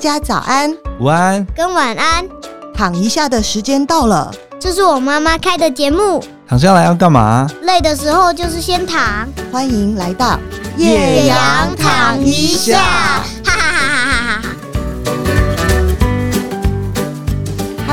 [0.00, 2.26] 家早安、午安跟晚安。
[2.74, 6.24] 躺一下的时间到了，这是我妈妈开的节目。
[6.48, 7.46] 躺下来要干嘛？
[7.62, 9.28] 累的时候就是先躺。
[9.52, 10.40] 欢迎来到
[10.78, 13.99] 夜阳躺一下，哈哈哈哈哈哈。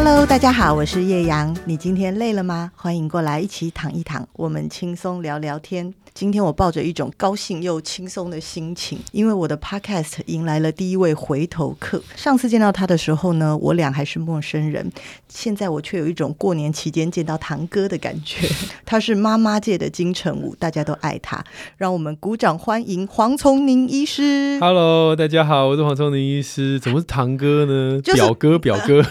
[0.09, 1.53] Hello，大家好，我是叶阳。
[1.65, 2.71] 你今天累了吗？
[2.77, 5.93] 欢迎过来一起躺一躺，我们轻松聊聊天。
[6.13, 12.01] 今天我抱着一种高兴又轻松的心情，因为我的 podcast 迎来了第一位回头客。
[12.15, 14.89] 上次见到他的时候呢，我俩还是陌生人，
[15.27, 18.47] 现在我却有一种过年期间见到堂哥的感觉。
[18.85, 21.43] 他是妈妈界的金城武，大家都爱他。
[21.75, 24.57] 让我们鼓掌欢迎黄崇宁医师。
[24.61, 26.79] Hello，大家好，我是黄崇宁医师。
[26.79, 27.99] 怎么是堂哥呢？
[28.01, 29.05] 就是、表哥，表哥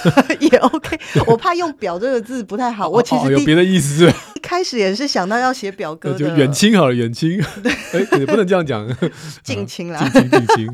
[0.40, 0.98] 也 OK。
[1.28, 4.14] 我怕用“表”这个字不太好，我其实、有别的意思是。
[4.34, 6.28] 一开始也是想到要写表哥的。
[6.36, 7.40] 远亲好了，远亲，
[7.92, 8.88] 哎，也不能这样讲，
[9.44, 10.68] 近亲啦，近亲，近亲。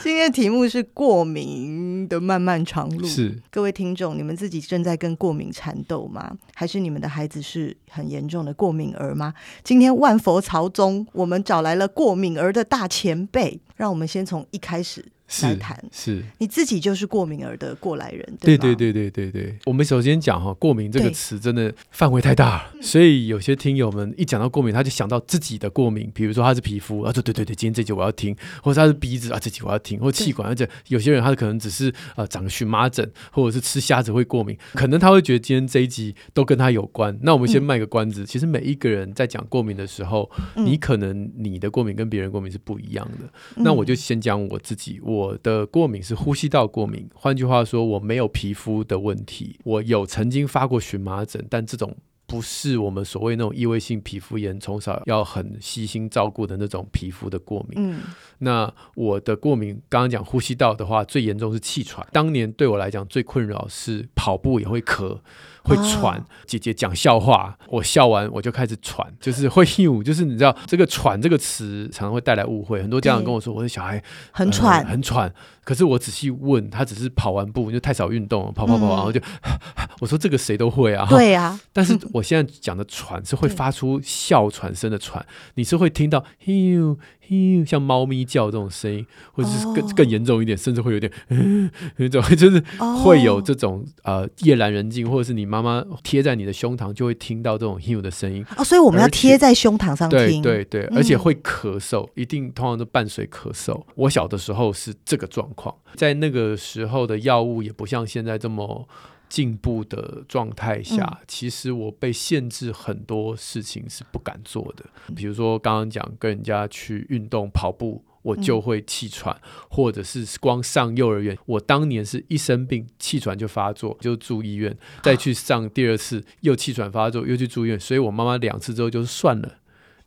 [0.00, 3.06] 今天的题目是过敏的漫漫长路。
[3.06, 6.32] 是各位听众，你们自己正在跟过敏缠斗吗？
[6.54, 9.34] 还是你们的孩子是很严重的过敏儿吗？
[9.62, 15.04] 今天万佛朝宗，我们找来了过敏儿的大前辈，让我们先从一开始。
[15.42, 15.82] 来谈。
[15.92, 16.22] 是。
[16.38, 19.56] 你自己就是过敏儿的过来人，对对对对对对。
[19.64, 37.16] 我们首先讲哈，过敏这个词真的范围太大了，所以有些听友们一讲到过敏，他就想到自己的过敏，比如说他是皮肤啊，对对对对，今天这集我要听，或者他是鼻子啊，这集我要听，或气管，而且有些人他可能只是呃长荨麻疹，或者是吃虾子会过敏，可能他会觉得今天这一集都跟他有关。
[37.22, 43.26] 那我们先卖个关子，嗯、其实每一个人在讲过敏的时候，嗯、你可能你的过敏跟别人过敏是不一样的。
[43.56, 46.02] 嗯、那我就先讲我自己，我我的过敏。
[46.02, 49.56] 是呼吸道过敏，换句话说，我没有皮肤的问题。
[49.62, 57.94] 我有曾经发过荨麻疹，但这种不是我们所谓那种异位性皮肤炎，从小要很细心照顾的那种皮肤的过敏。
[58.42, 62.06] 那我的过敏，刚刚讲呼吸道的话，最严重是气喘。
[62.12, 65.18] 当年对我来讲最困扰是跑步也会咳。
[65.64, 75.32] 会喘，哦、姐姐讲笑话，我笑完我就开始喘，就是会呼，就是你知道这个“喘”这个词常常会带来误会，很多家长跟我说，我的小孩很喘，呃，很喘。
[75.62, 79.56] 可是我仔细问他，只是跑完步就太少运动，跑跑跑，然后就、嗯、
[80.00, 81.56] 我说这个谁都会啊，对啊。
[81.72, 85.24] 但是我现在讲的喘是会发出哮喘声的喘，
[85.54, 86.98] 你是会听到呼
[87.28, 91.12] 呼像猫咪叫这种声音，或者是更、哦、更严重一点，甚至会有点
[91.98, 92.60] 那种就是
[93.04, 95.52] 会有这种呃夜阑人静，或者是你。
[95.52, 103.78] 妈妈贴在你的胸膛，就会听到这种的声音哦，所以我们要贴在胸膛上听，对对对，而且会咳嗽，嗯、一定通常都伴随咳嗽。
[103.96, 108.88] 我小的时候是这个状况，在那个时候的药物也不像现在这么
[109.32, 114.84] 进步的状态下，嗯、其实我被限制很多事情是不敢做的，
[115.16, 118.04] 比如说刚刚讲跟人家去运动跑步。
[118.22, 129.56] 我就会气喘，嗯、或者是光上幼儿园，我当年是一生病气喘就发作，就住医院，再去上第二次又气喘发作，又去住院，所以我妈妈两次之后就算了，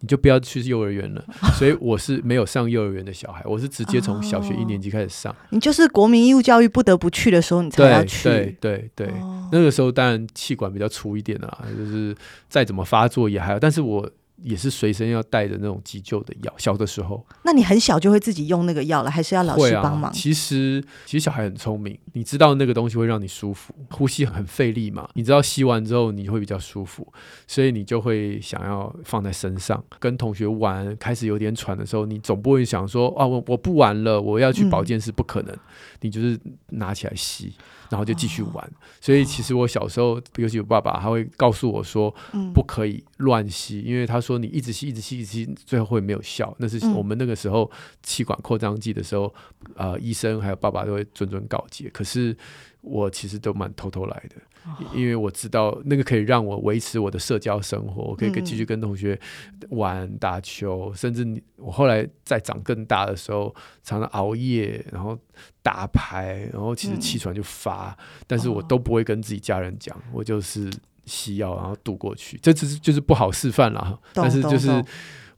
[0.05, 1.25] 你就不要去幼儿园了。
[1.57, 5.33] 所以我是没有上幼儿园的小孩，我是直接从小学一年级开始上。
[5.33, 8.29] 哦、你就是国民义务教育不得不去的时候，你才要去。
[8.29, 12.15] 对对对对，哦、那个时候当然气管比较粗一点啦，就是
[12.47, 14.07] 再怎么发作也还好，但是我。
[14.43, 16.53] 也是随身要带的那种急救的药。
[16.57, 20.09] 小的时候，那你很小就会自己用那个药了，还是要老师帮忙？
[20.09, 25.09] 啊、其实，其实小孩很聪明，你知道那个东西会让你舒服，呼吸很费力嘛。
[25.13, 27.07] 你知道吸完之后你会比较舒服，
[27.47, 29.83] 所以你就会想要放在身上。
[29.99, 35.53] 跟同学玩，开始有点喘的时候，你总不会想说啊，我我不玩了，我要去保健室，不可能。
[35.53, 35.59] 嗯、
[36.01, 37.53] 你就是拿起来吸。
[37.95, 42.13] 然后就继续玩，哦、所以其实我小时候，尤其我爸爸，他会告诉我说，
[42.53, 46.53] 不可以乱吸，嗯、因为他说你一直吸、一直吸、一直吸，最后会没有效。
[46.59, 47.71] 那是我们那个时候
[48.03, 49.33] 气管扩张剂的时候，
[49.75, 51.89] 呃，医生还有爸爸都会谆谆告诫。
[51.93, 52.35] 可是
[52.85, 54.35] 我其实都蛮偷偷来的。
[54.95, 59.19] 因为我知道那个可以让我维持我的社交生活，我可以继续跟同学
[59.69, 61.23] 玩打球，甚至
[61.57, 63.53] 我后来在长更大的时候，
[63.83, 65.15] 常常熬夜，然后
[65.61, 67.95] 打牌，然后其实气喘就发，
[68.25, 70.67] 但是我都不会跟自己家人讲，我就是
[71.05, 74.83] 西药然后度过去，这只是就是不好示范了，但是就是。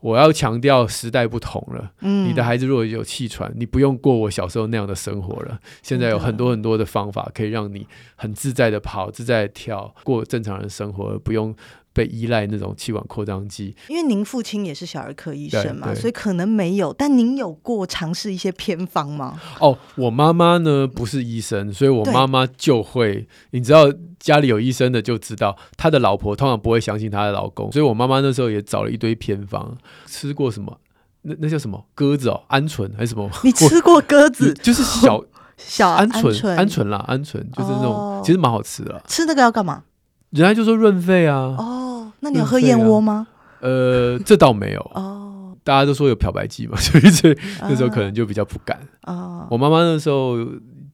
[0.07, 1.91] 我要强调时代不同了。
[2.01, 5.59] 嗯，你的孩子如果有气喘，你不用过我小时候那样的生活了。
[5.81, 11.53] 现在有很多很多的方法可以让你很自在的跑，自在的跳，过正常人生活，不用。
[11.97, 16.93] 被依赖那种气管扩张剂，因为您父亲也是小儿科医生嘛，所以可能没有。
[16.93, 19.41] 但您有过尝试一些偏方吗？
[19.59, 30.79] 哦，我妈妈呢不是医生，所以我妈妈就会，你知道家里有医生的就知道，他的老婆通常不会相信他的老公，所以我妈妈那时候也找了一堆偏方，吃过什么
[31.23, 33.27] 那那叫什么鸽子哦，鹌鹑还是什么？
[33.43, 34.53] 你吃过鸽子？
[34.61, 35.25] 就是小
[35.57, 39.01] 小鹌鹑，鹌鹌鹑啦，鹌鹑就是那种，其实蛮好吃的。
[39.07, 39.83] 吃那个要干嘛？
[40.31, 41.55] 人家就说润肺啊。
[41.57, 41.86] 哦，
[42.19, 43.27] 那你有喝燕窝吗？
[43.61, 44.81] 呃，这倒没有。
[44.93, 48.79] 哦，大家都说有漂白剂嘛，所以这那时候可能就比较不敢。
[49.03, 50.37] 哦，我妈妈那时候。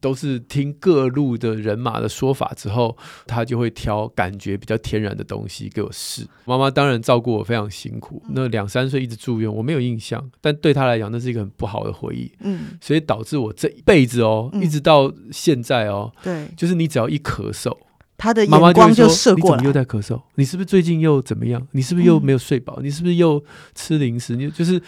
[0.04, 6.28] 都是听各路的人马的说法之后，她就会挑感觉比较天然的东西给我试。
[6.44, 12.30] 妈妈当然照顾我非常辛苦，那两三岁一直住院，我没有印象，但对她来讲那是一个很不好的回忆。
[12.42, 17.74] 嗯，所以导致我这一辈子哦，一直到现在哦，对，就是你只要一咳嗽，
[18.18, 20.22] 他的眼光就射过来，你怎么又在咳嗽？
[20.36, 21.62] 你是不是最近又怎么样？
[21.72, 22.80] 你是不是又没有睡饱？
[22.82, 23.44] 你是不是又
[23.76, 24.36] 吃零食？
[24.36, 24.82] 你就是。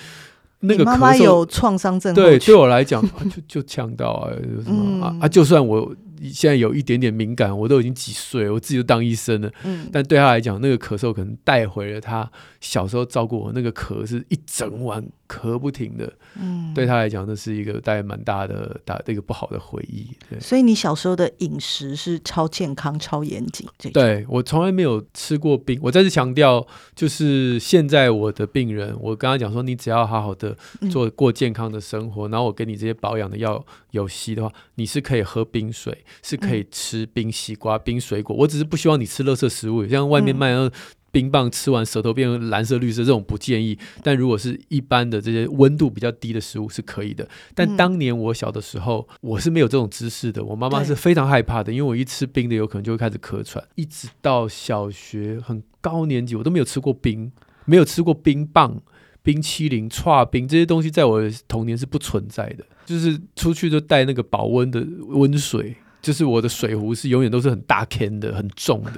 [0.62, 5.28] 那个咳嗽，妈妈有创伤症，对，对我来讲、啊、就就呛到啊，有 什么、嗯、啊啊！
[5.28, 5.94] 就算我。
[6.24, 9.52] 现在有一点点敏感，我都已经几岁，我自己都当医生了。
[9.64, 12.30] 嗯，但对他来讲，那个咳嗽可能带回了他
[12.60, 16.12] 小时候照顾我那个咳是一整晚咳不停的。
[16.40, 20.08] 嗯，对他来讲，那是一个带蛮大的、大的一个不好的回忆。
[20.30, 23.68] 对，所以你小时候的饮食是超健康、超严谨。
[23.94, 25.80] 对，我从来没有吃过冰。
[25.82, 26.66] 我再次强调，
[26.96, 30.56] 就是现在我的病人，我跟他讲说，你只要好好的
[30.90, 36.04] 做过健康的生活，嗯、然后我给你这些保养的药有息的话，你是可以喝冰水。
[36.22, 40.72] 是可以吃冰西瓜、冰水果，我只是不希望你吃垃圾食物，像外面卖的
[41.12, 43.78] 冰棒，吃完舌头变成蓝色、绿色这种不建议。
[44.04, 47.28] 但如果是一般的这些温度比较低的食物是可以的。
[47.54, 53.64] 但当年我小的时候，我是没有这种知识的，我妈妈是非常害怕的，因为我一吃冰的，有可能就会开始咳喘。
[53.76, 57.32] 一直到小学很高年级，我都没有吃过冰，
[57.66, 58.82] 没有吃过冰棒。
[59.24, 62.64] 冰淇淋、串冰这些东西，在我的童年是不存在的。
[62.86, 65.76] 就是出去就带那个保温的温水。
[66.06, 68.92] 就是我的水壶是永远都是很大 can 的，很重的。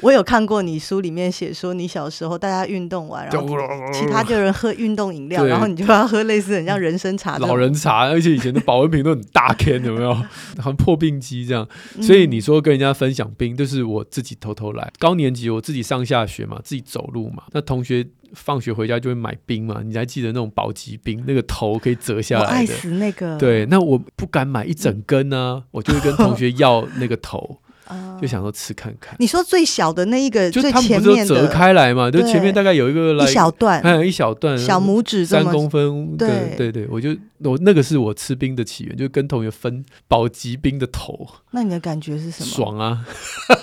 [0.00, 3.58] 我有看过你书里面写说，你小时候大家运动完，然后
[3.92, 10.16] 其他就人喝运动饮料，然后你就要喝类似很像人参茶、老人茶，而且以前的保温瓶都很大 can，有没有？
[10.56, 11.68] 很破冰机这样。
[12.00, 14.90] 所以你说跟人家分享冰，就是我自己偷偷来。
[14.98, 18.06] 高年级我自己上下学嘛，自己走路嘛，那同学。
[18.34, 22.46] 放学回家就会买冰嘛，你还记得那种保级冰，那个头可以折下来的。
[22.46, 23.36] 我爱死那个。
[23.38, 27.60] 对，那我不敢买一整根呢，我就会跟同学要那个头。
[28.20, 29.14] 就想说吃看看。
[29.18, 32.10] 你说最小的那一个，就他们不是折开来嘛？
[32.10, 36.16] 就前面大概有一个一小段，还有一小段小拇指三公分。
[36.16, 41.26] 对对对，我就我那个是我吃冰的起源，就跟同学分保级冰的头。
[41.52, 42.50] 那你的感觉是什么？
[42.50, 43.06] 爽啊，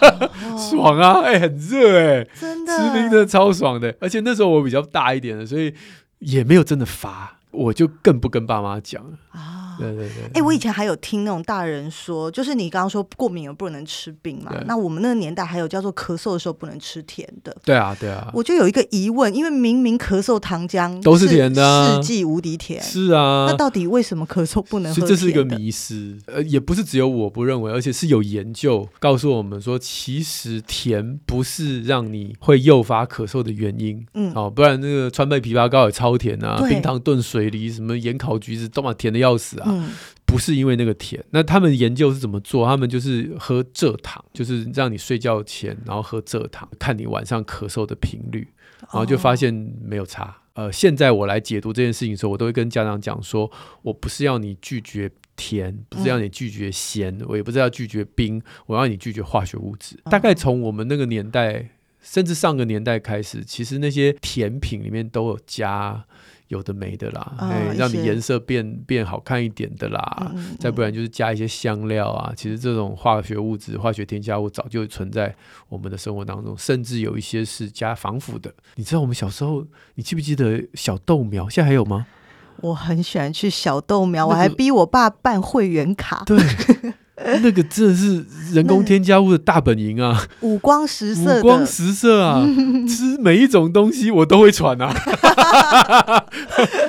[0.69, 1.21] 爽啊！
[1.21, 3.95] 哎，很热哎，真的吃冰真的超爽的。
[3.99, 5.73] 而且那时候我比较大一点的，所以
[6.19, 9.62] 也没有真的发，我就更不跟爸妈讲啊。
[9.79, 17.55] 对对对，哎、欸，我以前还有听那种大人说，就是你刚刚说过敏而不能吃冰嘛，那我们那个年代还有叫做咳嗽的时候不能吃甜的。
[17.63, 18.29] 对啊，对啊。
[18.33, 22.81] 我就有一个疑问，因为明明咳嗽糖浆都是甜的，啊，世纪无敌甜。
[22.81, 25.07] 是啊，那到底为什么咳嗽不能喝？
[25.07, 34.05] 这是一个迷思，呃，也不是只有我不认为，而且是有研究告诉我们说，其实甜不是让你会诱发咳嗽的原因。
[34.13, 39.62] 嗯，哦，不然那个川贝枇杷膏也超甜啊，冰糖炖水梨，什么盐烤橘子都嘛甜的要死啊。
[39.65, 39.91] 嗯，
[40.25, 42.65] 不是因为那个甜，那他们研究是怎么做？
[42.65, 48.47] 他们就是喝蔗糖，就是让你睡觉前，然后喝蔗糖，看你晚上咳嗽的频率，
[48.79, 50.37] 然后就发现没有差。
[50.53, 53.51] 呃，现在我来解读这件事情的时候，我都会跟家长讲说，
[53.81, 59.97] 我不是要你拒绝甜，不是要你拒绝咸，我也不是要拒绝冰，我要你拒绝化学物质。
[60.05, 66.05] 大概从我们那个年代，甚至上个年代开始，其实那些甜品里面都有加。
[66.47, 72.31] 有的没的啦，哎、哦，让你颜色变变好看一点的啦，再不然就是加一些香料啊。
[72.35, 75.33] 其实这种化学物质、化学添加物早就存在
[75.69, 78.53] 我们的生活当中，甚至有一些是加防腐的。
[78.75, 81.49] 你知道我们小时候，你记不记得小豆苗？
[81.49, 82.05] 现在还有吗？
[82.57, 86.23] 我很喜欢去小豆苗，那个、我还逼我爸办会员卡。
[86.25, 86.37] 对。
[87.41, 90.27] 那个真的是人工添加物的大本营啊！
[90.41, 92.43] 五光十色，五光十色啊！
[92.89, 94.91] 吃每一种东西我都会喘啊，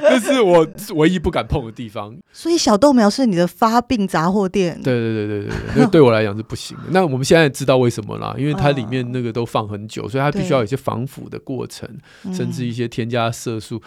[0.08, 2.16] 这是我唯一不敢碰的地方。
[2.32, 4.80] 所以小豆苗是你的发病杂货店。
[4.82, 6.84] 对对对对对，那对我来讲是不行的。
[6.88, 8.34] 那我们现在知道为什么啦？
[8.38, 11.86] 因为它里面那个都放很久，所以它必须要有一些防腐的过程，
[12.32, 13.80] 甚至一些添加色素。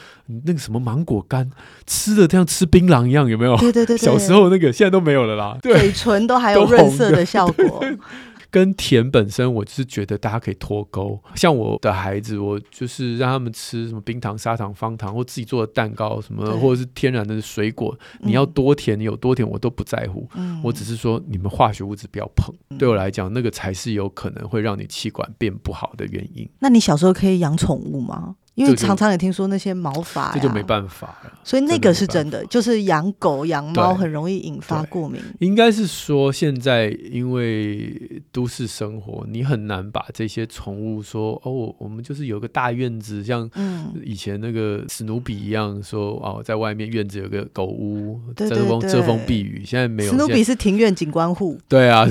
[0.45, 1.49] 那个什么芒果干，
[1.87, 3.57] 吃的像吃槟榔一样，有没有？
[3.57, 5.57] 对对对，小时候那个现在都没有了啦。
[5.61, 6.36] 对，嘴唇都。
[6.39, 7.83] 还有润色的效果，
[8.49, 11.21] 跟甜本身，我是觉得大家可以脱钩。
[11.35, 17.97] 像我的孩子，我就是让他们吃什么冰糖、砂糖、方糖，或自己做的蛋糕什么或者是天然的水果。
[18.19, 20.27] 你要多甜，你有多甜，我都不在乎。
[20.35, 22.55] 嗯、我只是说，你们化学物质不要碰。
[22.69, 26.49] 嗯、对我来讲，那个才是有可能会让你气管变不好的原因。
[26.59, 28.35] 那你小时候可以养宠物吗？
[28.57, 31.31] 因为常常也听说那些毛发，这就没办法了。
[31.43, 35.21] 所以那个是真的，就是养狗养猫很容易引发过敏。
[35.39, 43.47] 应该是说，现在因为都市生活，你很难把这些宠物说哦，我们就是有个大院子，像
[44.03, 49.61] 以前那个史努比一样说哦，在外面院子有个狗屋，遮风遮风避雨。
[49.63, 51.59] 现在没有，史努比是庭院景观户。
[51.69, 52.07] 对啊，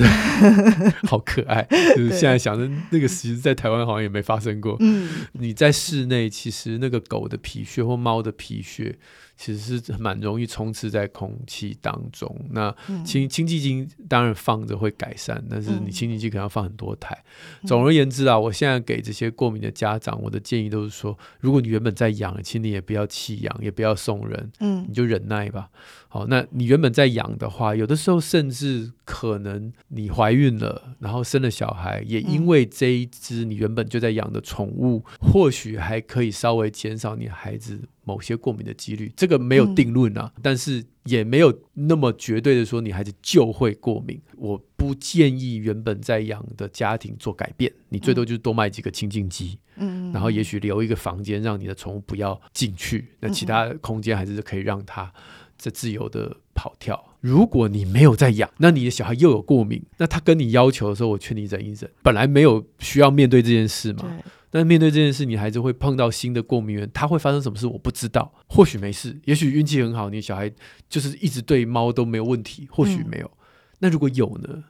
[1.03, 1.67] 好可爱。
[1.95, 4.77] 就是现在想着那个，其实在台湾好像也没发生过。
[4.79, 8.99] 嗯，你在室内，其实那个狗的皮屑或猫的皮屑。
[9.37, 12.35] 其实是蛮容易充斥在空气当中。
[12.49, 12.75] 那
[13.05, 17.17] 清清净机当然放着会改善，但是你清净机可能要放很多台。
[17.65, 24.51] 总而言之啊，我现在给这些过敏的家长，我的建议都是说，如果你原本在养，请你也不要弃养，也不要送人，
[24.87, 25.69] 你就忍耐吧。
[26.09, 39.11] 好，那你原本在养的话，有的时候甚至可能你怀孕了，然后生了小孩，也因为这一只你原本就在养的宠物，或许还可以稍微减少你孩子某些过敏的几率。
[39.17, 44.17] 这个没有定论啊，但是也没有那么绝对的说你孩子就会过敏。
[44.37, 55.11] 我不建议原本在养的家庭做改变，你最多就是多买几个清净机，嗯，然后也许留一个房间让你的宠物不要进去，那其他空间还是可以让它。
[55.59, 57.03] 在自由的跑跳。
[57.19, 61.89] 如果你没有在养，那你的小孩又有过敏，那他跟你要求的时候，我劝你忍一忍。
[62.03, 64.05] 本来没有需要面对这件事嘛，
[64.49, 68.31] 但面对这件事，你孩子会碰到新的过敏源，他会发生什么事我不知道。
[68.47, 70.51] 或许没事，也许运气很好，你小孩
[70.89, 72.67] 就是一直对猫都没有问题。
[72.71, 73.37] 或许没有，嗯、
[73.79, 74.63] 那如果有呢？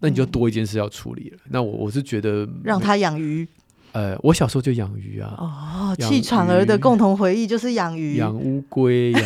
[0.00, 1.36] 那你就多一件事要处理了。
[1.44, 3.46] 嗯、那我我是觉得让他养鱼。
[3.92, 5.34] 呃，我小时候就养鱼啊。
[5.38, 9.22] 哦，气喘儿的共同回忆就是养鱼、养乌龟、养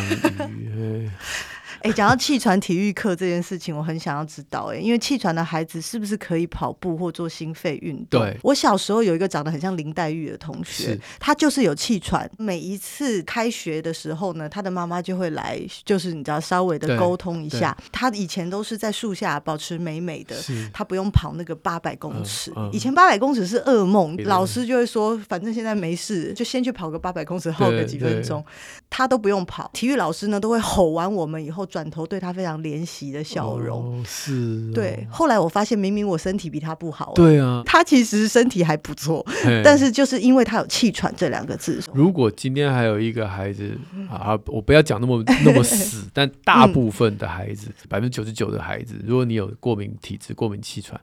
[0.50, 1.10] 鱼。
[1.82, 8.20] 哎，讲到气喘体育课这件事情，我很想要知道哎，因为气喘的孩子是不是可以跑步或做心肺运动？
[8.20, 12.28] 对，我小时候有一个长得很像林黛玉的同学，是他就是有气喘。
[12.37, 17.76] 每一次开学的时候呢，他的妈妈就会来，就是你知道稍微的沟通一下。
[17.92, 22.50] 他以前都是在树下保持美美的，是他不用跑那个八百公尺。
[22.56, 28.44] 嗯嗯、以前八百公尺是噩梦，老师就会说，反正现在没事，就先去跑个八百公尺，耗个几分钟。
[28.90, 31.67] 他都不用跑，体育老师呢都会吼完我们以后。
[31.68, 34.75] 转头对他非常怜惜的笑容，哦、是、哦。
[34.75, 39.25] 对，后来我发现，明明我身体比他不好，对啊，他其实身体还不错，
[39.62, 41.80] 但是就是因为他有气喘这两个字。
[41.92, 43.78] 如果今天还有一个孩子
[44.10, 51.00] 啊，我不要讲那么那么死， 但大部分的孩子，百分之九十九的孩子，如果你有过敏体质、过敏气喘，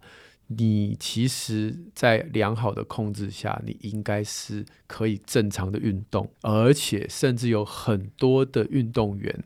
[0.48, 9.44] 你其实，在良好的控制下，你应该是可以正常的运动，而且甚至有很多的运动员。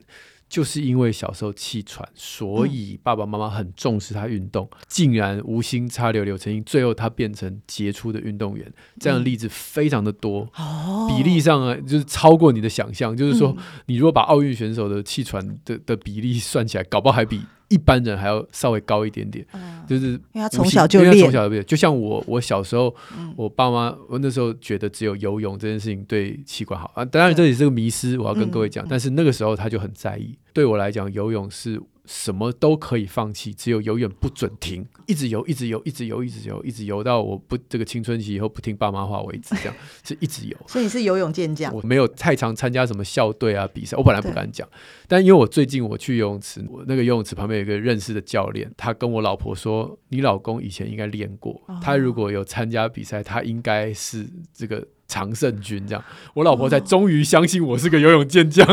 [0.50, 8.70] 就是因为小时候气喘，所以爸爸妈妈很重视他运动，嗯、竟然无心插柳柳成荫，最后他变成杰出的运动员。
[8.98, 13.12] 这样的例子非常的多，嗯、比例上啊，就是超过你的想象。
[13.12, 17.40] 哦、就是说，你如果把奥运选手的气喘的的比例算起来，搞不好还比。
[17.70, 21.64] 一般人还要稍微高一点点，嗯、就是因为他从小就练，从小就练。
[21.64, 27.04] 就像我，我小时候，嗯、我爸妈，我那时候觉得只有游泳这件事情对器官好啊。
[27.04, 28.84] 当然这也是个迷失，我要跟各位讲。
[28.84, 30.36] 嗯、但是那个时候他就很在意。
[30.52, 31.80] 对我来讲，游泳是。
[32.12, 40.56] 什么都可以放弃，只有游泳不准停，一直游，一直游，一直游，一直游，一直游到我不这个青春期以后不听爸妈话为止，这样是一直游。
[40.66, 41.72] 所以你是游泳健将？
[41.72, 44.68] 我没有太常参加什么校队啊比赛，我本来不敢讲，
[45.06, 54.84] 但因为我最近我去游泳池，我那个游泳池旁边有一个认识的教练，他跟我老婆说，你老公以前应该练过，他如果有参加比赛，他应该是这个。
[55.10, 58.64] 常胜军这样，我老婆才终于相信我是个游泳健将。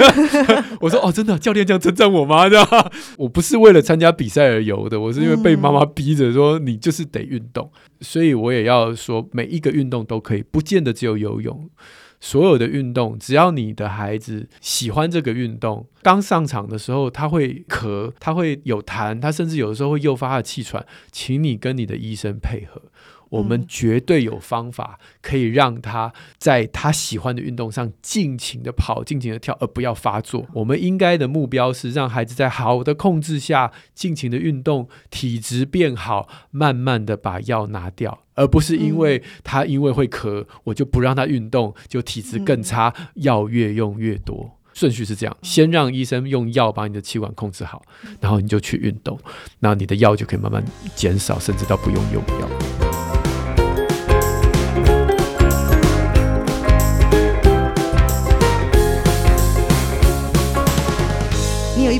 [0.80, 2.48] 我说哦，真的，教练这样称赞我吗？
[2.48, 2.66] 这样，
[3.18, 11.68] 我不是为了参加比赛而游的，我是因为被妈妈逼着说你就是得运动，所以我也要说每一个运动都可以，不见得只有游泳。
[12.18, 22.80] 所有的运动，只要你的孩子喜欢这个运动，刚上场的时候他会咳，他会有痰，他甚至有的时候会诱发他的气喘，请你跟你的医生配合。
[23.36, 30.46] 我们绝对有方法可以让他在他喜欢的运动上尽情的跑、尽情的跳，而不要发作。
[30.54, 44.52] 我们应该的目标是让孩子在好的控制下尽情的运动，体质变好，慢慢的把药拿掉，而不是因为他因为会咳，我就不让他运动，就体质更差，药越用越多。
[44.74, 47.80] 顺序是这样：先让医生用药把你的气管控制好，
[48.20, 49.18] 然后你就去运动，
[49.60, 50.62] 那你的药就可以慢慢
[50.94, 52.85] 减少，甚至到不用用药。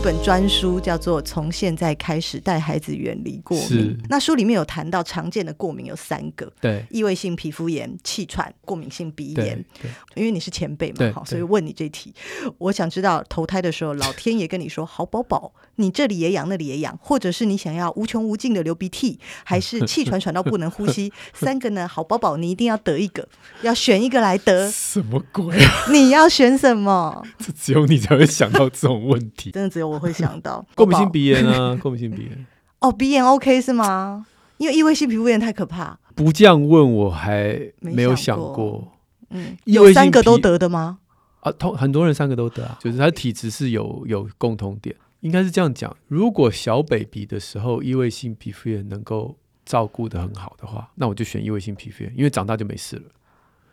[0.07, 3.69] 本专书，叫做《从现在开始带孩子远离过敏》。
[4.09, 9.65] 那书里面有谈到常见的过敏有三个：对，异位性皮肤炎、气喘、过敏性鼻炎。
[9.83, 12.15] 对，因为你是前辈嘛，好，所以问你这题。
[12.59, 21.13] 我想知道，投胎的时候，老天爷跟你说：“好宝宝，你这里也痒，那里也痒。”或者是你想要无穷无尽的流鼻涕，还是气喘喘到不能呼吸？
[21.35, 21.89] 三个呢？
[21.89, 23.29] 好宝宝，你一定要得一个，
[23.63, 24.71] 要选一个来得。
[24.71, 25.91] 什么鬼啊？
[25.91, 27.27] 你要选什么？
[27.45, 29.51] 这只有你才会想到这种问题。
[29.51, 30.65] 真的只有我会想到。
[30.75, 32.47] 过敏性鼻炎啊，过敏性鼻炎。
[32.81, 34.26] 哦，鼻炎 OK 是吗？
[34.59, 35.99] 因为异位性皮肤炎太可怕。
[36.15, 38.93] 不这样问我还没有想过。
[39.31, 40.99] 嗯，有三个都得的吗？
[41.41, 45.95] 啊，通很多人三个都得啊，就是他体质是有有共同点，应该是这样讲。
[46.09, 53.03] 如果小 baby 的时候异位性皮肤炎能够照顾的很好的话，那我就选异位性皮肤炎，因为长大就没事了。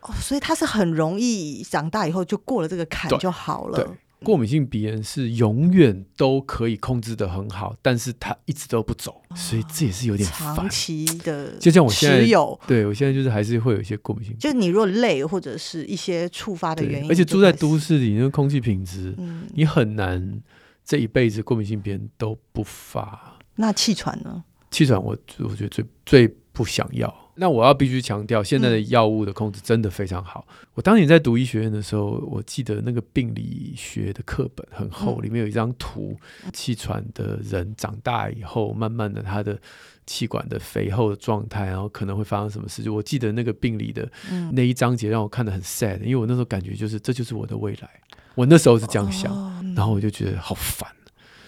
[0.01, 3.77] 哦，所以他是很容易长大以后就过了这个坎就好了。
[3.77, 3.85] 对。
[3.85, 10.55] 对过敏性鼻炎是永远都可以控制的很好，但是它一直都不走，哦、所以这也是有点烦。
[10.55, 20.41] 长期的，就像我现在有，对我现在就是还是会有一些过敏性，就是你若累或者是一些触发的原因，而且住在都市里，那个空气品质，嗯、你很难
[20.85, 23.37] 这一辈子过敏性鼻炎都不发。
[23.55, 24.43] 那气喘呢？
[24.71, 27.22] 气喘我我觉得最最不想要。
[27.35, 30.45] 那我要必须强调，现在的药物的控制真的非常好。
[30.49, 36.15] 嗯、我当年在读医学院的时候，我记得那个病理学的课本很厚，嗯、里面有一张图，
[36.51, 39.59] 气喘的人长大以后，慢慢的他的
[40.05, 42.83] 气管的肥厚的状态，然后可能会发生什么事。
[42.83, 44.07] 就我记得那个病理的
[44.51, 47.89] 那一章节让我看得很 sad，因为我那时候感觉就是这就是我的未来。
[48.35, 49.33] 我那时候是这样想，
[49.75, 50.89] 然后我就觉得好烦。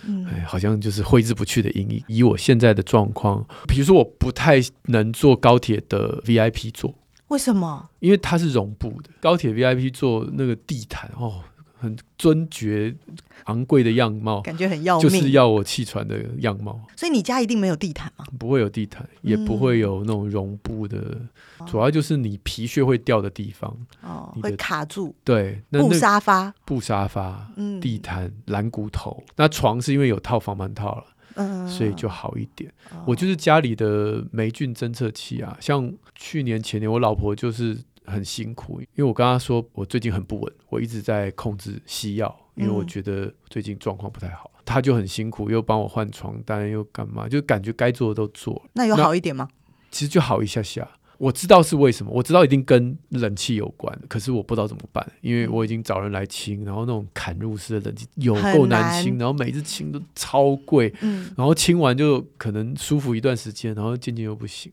[0.07, 2.03] 嗯，哎，好像就是挥之不去的阴影。
[2.07, 6.93] 以我现在的状况，比如说我不太能坐高铁的 VIP 座，
[7.29, 7.89] 为什么？
[7.99, 11.41] 因为它是绒布的，高铁 VIP 座那个地毯哦。
[11.85, 12.95] 很尊爵、
[13.45, 16.81] 昂贵的样貌，感觉很要命，就是要我气喘的样貌。
[16.95, 18.25] 所以你家一定没有地毯吗？
[18.39, 20.97] 不会有地毯，也不会有那种绒布的，
[21.59, 25.15] 嗯、主要就是你皮屑会掉的地方，哦，会卡住。
[25.23, 27.49] 对，布沙发、布沙发、
[27.79, 29.23] 地毯、蓝骨头。
[29.35, 31.05] 那床是因为有套防螨套了，
[31.35, 32.69] 嗯，所以就好一点。
[32.91, 37.77] 哦、我就是家里的霉菌侦测器啊，像去年前年，我老婆就是。
[38.05, 44.51] 很辛苦，因为我跟他说我最近很不稳，我一直在控制西药，因为我觉得最近状况不太好。
[44.63, 48.61] 他就很辛苦，又帮我换床单，又干嘛，就感觉该做的都做了。
[48.73, 49.47] 那有好一点吗？
[49.91, 50.89] 其实就好一下下。
[51.17, 60.93] 我知道是为什么，我知道一定跟冷气有关，可是我不知道怎么办，因为我已经找人来清，然后那种砍入式的冷气有够难清，然后每次清都超贵，
[61.37, 64.69] 然后清完就可能舒服一段时间，然后渐渐又不行。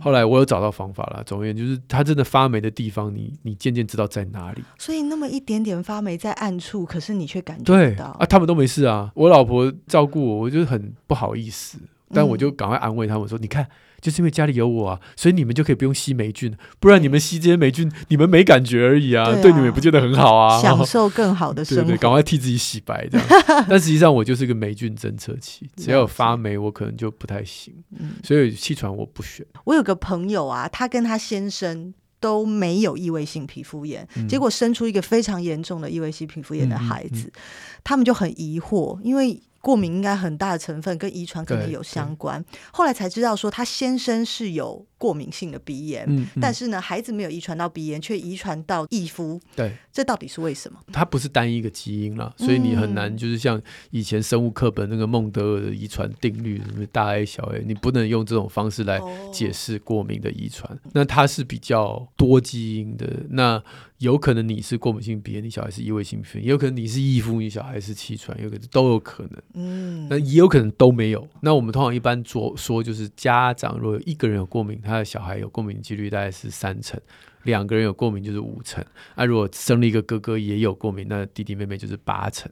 [0.00, 4.62] 后来我有找到方法了，总而言之就是它真的发霉的地方你，你你渐渐知道在哪里。
[4.78, 7.76] 所以那么一点点发霉在暗处，可是你却感觉不到。
[7.76, 9.10] 对啊，他们都没事啊。
[9.14, 11.78] 我老婆照顾我，我就很不好意思，
[12.10, 13.66] 但我就赶快安慰他们说：“嗯、你看。”
[14.04, 20.60] 就是因为家里有我啊，所以你们就可以不用吸霉菌，不然你们吸这些霉菌，你们没感觉而已啊，对，啊对你们也不见得很好啊。
[20.60, 23.26] 享受更好的生活，对，对，赶快替自己洗白这样。
[23.66, 27.72] 但实际上我就是个霉菌侦测器，只要有发霉，我可能就不太行。
[27.98, 29.46] 嗯，所以气喘我不选。
[29.64, 39.40] 我有个朋友啊，他跟他先生都没有异位性皮肤炎，嗯、结果生出一个非常严重的异位性皮肤炎的孩子，嗯嗯嗯、他们就很疑惑，因为。
[39.64, 49.38] 过敏应该很大的成分跟遗传可能有相关，后来才知道说他先生是有过敏性的鼻炎，嗯嗯、但是呢，孩子没有遗传到鼻炎，却遗传到异肤。
[49.54, 50.78] 对，这到底是为什么？
[50.90, 58.98] 它不是单一个基因了，所以你很难就是像以前生物课本那个孟德尔的遗传定律，什么大 A 小 A，你不能用这种方式来
[59.30, 60.72] 解释过敏的遗传。
[60.72, 63.62] 哦、那它是比较多基因的，那。
[63.98, 69.42] 有可能你是过敏性鼻炎，你小孩是异位性鼻炎；也有可能你是异肤，你小孩是气喘，有可能都有可能。
[69.54, 71.26] 嗯，那也有可能都没有。
[71.40, 76.96] 那我们通常一般说说，就是家长如果有一个人有过敏，他他的小孩有过敏几率大概是三成；
[77.42, 78.84] 两个人有过敏就是五成。
[79.16, 82.48] 那如果生了一个哥哥也有过敏，那弟弟妹妹就是八成。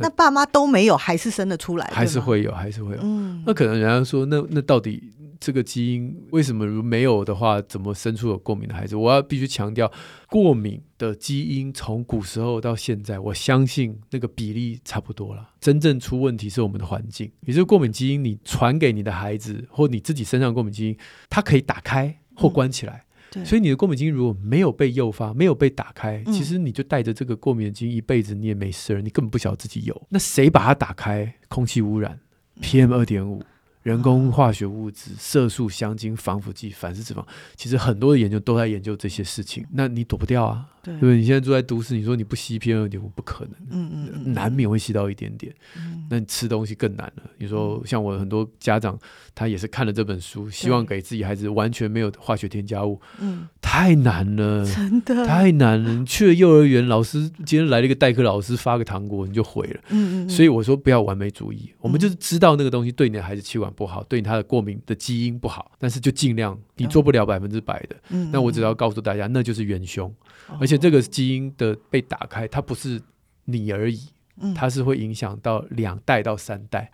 [0.00, 1.88] 那，爸妈都没有，还是生得出来？
[1.92, 3.00] 还是会有，还是会有。
[3.02, 5.12] 嗯，那可能人家说，那那到底？
[5.40, 8.94] 这个基因为什么如没有的话，怎么生出有过敏的孩子？
[8.94, 9.90] 我要必须强调，
[10.28, 15.48] 过敏的基因从古时候到现在，我相信那个比例差不多了。
[15.58, 20.98] 真正出问题是我们的环境，也就是过敏基因你传给你的孩子，或你自己身上过敏基因，
[21.30, 22.96] 它可以打开或关起来。
[22.96, 23.09] 嗯、
[23.44, 30.02] 所以你的过敏基因如果没有被诱发，没有被打开，其实你就带着这个过敏的基因一辈子，你也没事，你根本不晓得自己有。
[30.08, 31.34] 那谁把它打开？
[31.48, 32.18] 空气污染
[32.60, 33.42] ，PM 二点五。
[33.82, 37.24] 人工化学物质、色素、香精、防腐剂、反式脂肪，
[37.56, 39.64] 其实很多的研究都在研究这些事情。
[39.72, 41.16] 那你躲不掉啊，对，对不对？
[41.16, 45.54] 你现在住在都市，你说你不吸 PM 二点五不可能，嗯嗯嗯，难免会吸到一点点。
[45.76, 47.22] 嗯，那你吃东西更难了。
[47.38, 48.98] 你说像我很多家长，
[49.34, 55.94] 他也是看了这本书，希望给自己孩子完全没有化学添加物，嗯，太难了， 真的太难了。
[55.94, 59.80] 你去了幼儿园，老师今天来了一个代课老师发个糖果，你就毁了。
[59.90, 70.12] 嗯嗯，所以我说不要完美主义，我们就是知道那个东西对你的孩子气管不好，对他的过敏的基因不好，但是就尽量你做不了百分之百的，嗯那我只要告诉大家，那就是元凶。
[70.58, 73.02] 而且这个基因的被打开，它不是
[73.46, 74.10] 你而已，
[74.54, 76.92] 它是会影响到两代到三代。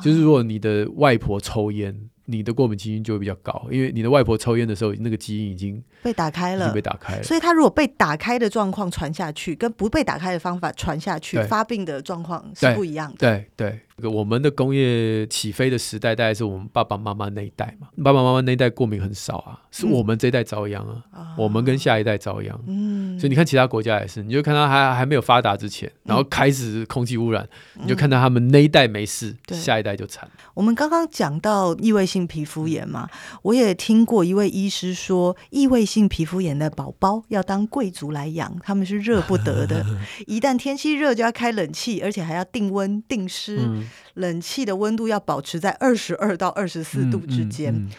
[0.00, 1.92] 就是如果你的外婆抽烟，
[2.26, 7.22] 你的过敏基因就会比较高，因为你的外婆抽烟的时候，那个基因已经被打开了，被打开了。
[7.24, 13.16] 所以它如果被打开的状况传下去，跟不被打开的方法传下去，发病的状况是不一样的。
[13.18, 17.88] 对对，对，我们的工业起飞的时代，大概是我们爸爸妈妈那一代嘛。
[18.04, 22.58] 爸爸妈妈那一代过敏很少啊，是我们这一代遭殃啊，嗯、我们跟下一代遭殃。
[22.66, 30.28] 嗯，所以你看其他国家也是，你就看到还还没有发达之前，然后开始空气污染，嗯、你就看到他们那一代没事，嗯、下一代就惨。
[30.54, 33.08] 我们刚刚讲到异位性皮肤炎嘛，
[33.42, 39.84] 我也听过一位医师说，异位性皮肤炎的宝宝要当贵族来养，他们是热不得的，
[40.26, 47.74] 一旦天气热就要开冷气，而且还要定温定湿，嗯、冷气的温度要保持在二十二到二十四度之间。
[47.74, 47.92] 嗯嗯嗯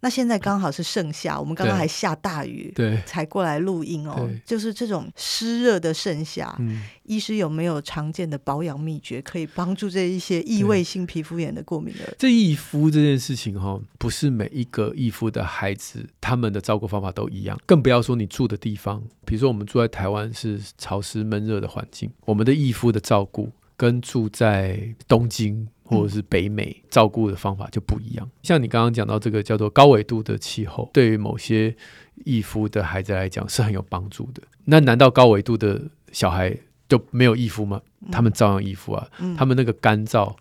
[0.00, 4.28] 那现在刚好是盛夏，我们刚刚还下大雨，对，才过来录音哦。
[4.44, 12.14] 就是这种湿热的盛夏，嗯，医师有没有常见的保养秘诀，可以帮助这一些异位性皮肤炎的过敏儿？
[12.18, 25.68] 这异肤这件事情哈、哦，不是每一个异肤的孩子他们的照顾方法都一样，更不要说你住的地方，比如说我们住在台湾是潮湿闷热的环境，我们的异肤的照顾跟住在东京。
[25.86, 28.26] 或者是北美照顾的方法就不一样。
[28.42, 31.76] 像你刚刚讲到这个叫做高纬度的气候，对于某些
[32.24, 34.42] 易肤的孩子来讲是很有帮助的。
[34.64, 35.78] 那难道高纬度的
[36.10, 36.56] 小孩
[36.88, 37.82] 就没有易肤吗？
[38.10, 39.06] 他们照样易肤啊。
[39.36, 40.34] 他们那个干燥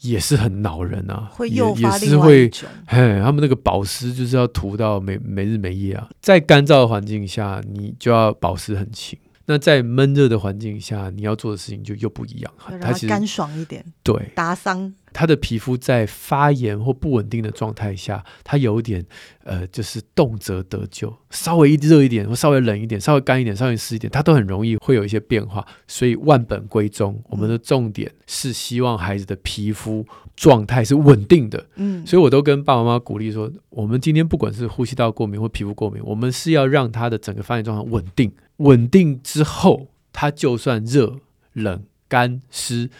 [0.00, 2.68] 也是很恼人啊，会诱发另外一种。
[2.86, 6.06] 嘿，他们那个保湿就是要涂到没没日没夜啊。
[6.20, 9.18] 在干燥的环境下，你就要保湿很勤。
[9.46, 12.52] 那在闷热的环境下，你要做的事情就又不一样。
[12.80, 14.92] 它其实干爽一点，对，打桑。
[15.16, 19.02] 他的皮肤在发炎或不稳定的状态下，他有点
[19.44, 21.16] 呃，就是动辄得咎。
[21.30, 25.66] 稍微一热一点，或稍微冷一点，稍微干一点，稍微湿一点，他都很容易会有一些变化。
[25.86, 30.04] 所以万本归宗，我们的重点是希望孩子的皮肤
[30.36, 31.66] 状态是稳定的。
[31.76, 38.30] 嗯，所以我都跟爸爸妈妈鼓励说，我们今天不管是呼吸道过敏或皮肤过敏，我们是要让他的整个发炎状况稳定。
[38.58, 41.16] 稳定之后，他就算热、
[41.54, 42.90] 冷、干、湿。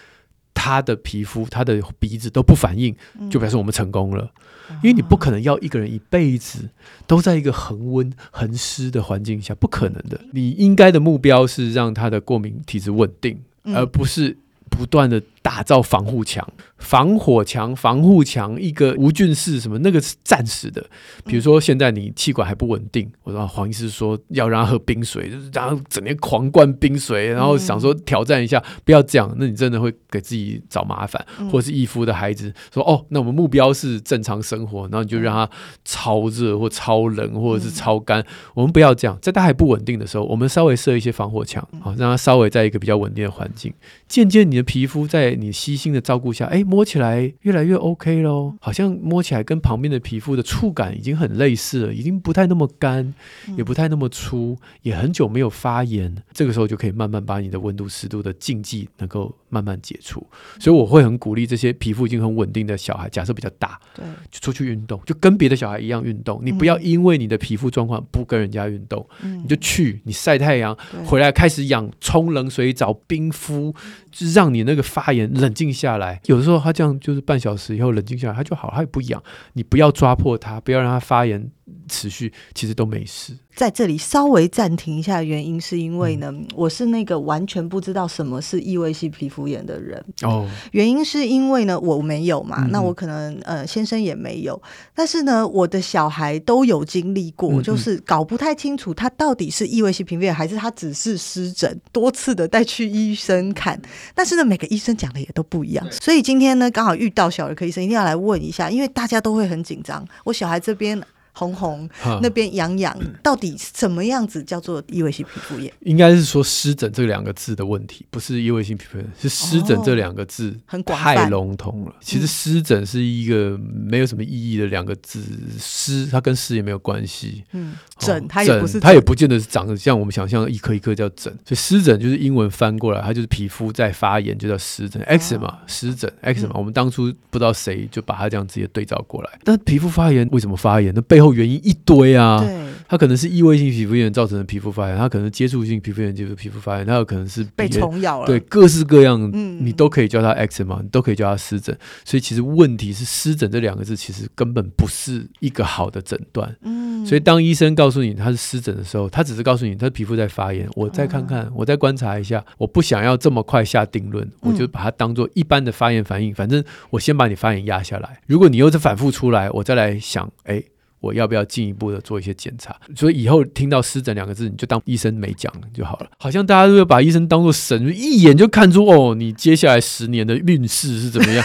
[0.56, 2.96] 他的皮肤、他的鼻子都不反应，
[3.30, 4.32] 就表示我们成功了。
[4.70, 6.70] 嗯、因为你不可能要一个人一辈子
[7.06, 10.18] 都在一个恒温、恒湿的环境下，不可能的。
[10.32, 14.36] 你应该的目标是让他的过敏体质稳定，嗯、而不是
[14.70, 16.44] 不断的打造防护墙。
[16.78, 20.84] 防火墙、防护墙，一个无菌室什么，那个是暂时的。
[21.24, 31.24] 比如说现在你气管还不稳定，我说黄医师说要让他喝冰水，就是然后整天狂灌冰水，然后想说挑战一下，不要这样，那你真的会给自己找麻烦。
[31.50, 35.48] 或是义夫的孩子说哦，那我们目标是正常生活，然后你就让他
[35.84, 38.22] 超热或超冷或者是超干，
[38.54, 39.16] 我们不要这样。
[39.22, 43.72] 在他还不稳定的时候，我们稍微设一些防火墙，好让他稍微在一个比较稳定的环境。
[44.06, 46.62] 渐渐你的皮肤在你悉心的照顾下，哎。
[46.66, 53.14] 摸起来越来越 OK 咯，好像摸起来跟旁边的皮肤的触感已经很类似了，已经不太那么干，
[53.56, 56.12] 也不太那么粗，也很久没有发炎。
[56.32, 60.26] 这个时候就可以慢慢把你的温度、湿度的禁忌能够慢慢解除。
[60.58, 66.40] 所以我会很鼓励这些皮肤已经很稳定的小孩，假设比较大，对，就出去运动，就跟别的小孩一样运动。
[66.42, 73.72] 你不要因为你的皮肤状况不跟人家运动，你就去，你晒太阳回来开始养，冲冷水澡、冰敷，
[74.10, 76.20] 就让你那个发炎冷静下来。
[76.26, 76.56] 有的时候。
[76.66, 79.22] 他这样就是半小时以后冷静下来，他就好，他也不痒。
[79.52, 81.48] 你不要抓破他，不要让他发炎
[81.88, 83.36] 持续，其实都没事。
[83.54, 90.04] 在这里稍微暂停一下，原因是因为呢，嗯、我是那个完全不知道什么是异位性皮肤炎的人。
[90.22, 94.60] 哦，原因是因为呢，我没有嘛，那我可能呃先生也没有，
[94.94, 103.80] 但是呢，我的小孩都有经历过，就是搞不太清楚他到底是异位性皮肤炎还是他只是湿疹，多次的带去医生看，
[104.14, 111.02] 但是呢，每个医生讲的也都不一样，所以今天呢，刚好遇到小儿科医生，一定要来问一下，因为大家都会很紧张，我小孩这边。
[111.38, 111.86] 红红，
[112.22, 115.70] 那边痒痒，到底什么样子叫做异位性皮肤炎？
[115.80, 121.94] 应该是说湿疹这两个字的问题，不是异位性皮肤炎，是湿疹这两个字很太笼统了。
[122.00, 125.22] 其实湿疹是一个没有什么意义的两个字，
[125.58, 127.44] 湿它跟湿也没有关系。
[127.52, 131.30] 嗯，疹它也不是，它也不见得是长得像我们想象的一颗一颗叫疹。
[131.44, 135.02] 所以湿疹就是英文翻过来，它就是皮肤在发炎，就叫湿疹。
[135.02, 139.30] eczema 嘛，湿疹 eczema 嘛，我们当初不知道谁就把它这样直接对照过来。
[139.44, 140.92] 但皮肤发炎为什么发炎？
[140.94, 142.40] 那背后原因一堆啊。
[142.40, 142.56] 对，
[142.88, 148.26] 它可能是异位性皮肤炎造成的皮肤发炎，它可能接触性皮肤炎就是皮肤发炎，它有可能是被虫咬了。
[148.26, 149.30] 对，各式各样，
[149.64, 151.76] 你都可以叫它 eczema 嘛，你都可以叫它湿疹。
[152.04, 156.54] 所以其实问题是湿疹这两个字其实根本不是一个好的诊断。
[156.62, 168.20] 嗯，所以当医生告诉你他是湿疹的时候，他只是告诉你他的皮肤在发炎，我再看看，我再观察一下，我不想要这么快下定论，我就把它当做一般的发炎反应，反正我先把你发炎压下来。
[168.26, 170.62] 如果你又是反复出来，我再来想，哎。
[171.06, 172.74] 我要不要进一步的做一些检查？
[172.96, 176.06] 所以以后听到湿疹两个字，你就当医生没讲就好了。
[176.18, 181.44] 好像大家都会把医生当做神，一眼就看出哦，你接下来十年的运势是怎么样？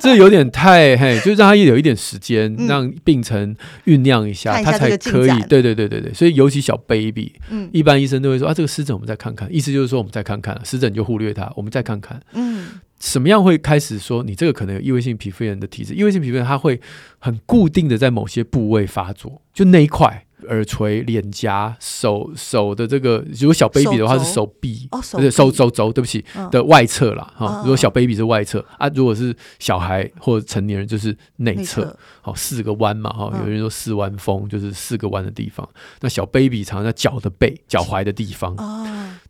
[0.00, 5.40] 这有点太嘿，就让他有一点时间，嗯、让病程酝酿一下，他才可以。
[5.48, 12.66] 对对对对对，所以尤其小 baby，嗯，一般医生都会说啊，这个湿疹我们再看看，意思就是说我们再看看，湿疹就忽略它，我们再看看，嗯。
[13.00, 15.94] 什么样会开始说你这个可能有异位性皮肤炎的体质？
[15.94, 16.80] 异位性皮肤炎它会
[17.18, 27.32] 很固定的在某些部位发作，就那一块耳垂、脸颊、手手的这个，如果小 baby 的话是手臂，哦，手手肘肘，对不起的外侧啦。
[27.36, 27.60] 哈。
[27.62, 35.68] 如果小 baby 是外侧啊，如果是小孩或者成年人就是内侧，好四个弯嘛哈，有人说四弯风就是四个弯的地方。
[36.00, 38.56] 那小 baby 常常在脚的背、脚踝的地方，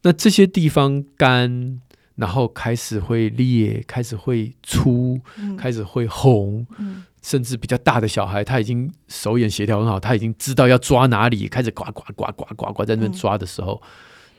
[0.03, 1.81] 那这些地方干。
[2.19, 13.89] 然后开始会裂，开始会粗，嗯、开始会红，嗯、甚至比较大的小孩，他已经手眼协调很好，他已经知道要抓哪里，开始呱呱呱呱呱呱在那边抓的时候，嗯、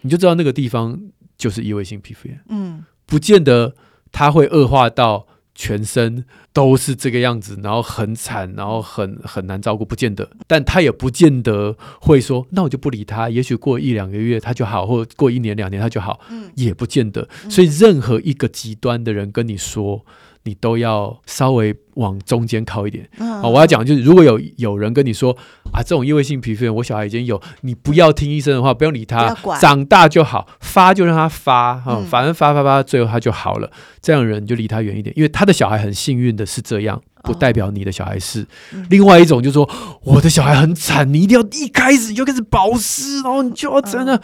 [0.02, 1.00] 你就知道那个地方
[1.38, 2.40] 就是异位性皮肤炎。
[2.50, 3.74] 嗯，不见得
[4.12, 5.26] 他会恶化到。
[5.62, 10.30] 全身都是这个样子，然后很惨，然后很很难照顾，不见得。
[10.48, 13.30] 但他也不见得会说，那我就不理他。
[13.30, 17.28] 也许过一两个月他就好，或过一年两年他就好，嗯，也不见得。
[17.50, 20.06] 所以任何一个极端的人跟你说。
[20.44, 23.42] 你都要稍微往中间靠一点啊！
[23.44, 25.36] 我要讲就是，如果有有人跟你说
[25.74, 33.70] 啊，这种异位性皮肤炎，我小孩已经有，你不要听医生的话，不用理他，长大就好，发就让他发啊，反正发发发，最后他就好了。
[34.02, 38.48] 这样的人就离他远一点，因为他的小孩很幸运的是这样，不代表你的小孩是。
[38.90, 39.70] 另外一种就是说，
[40.04, 44.22] 我的小孩很惨，你一定要一开始就开始保湿，然后你就要真的。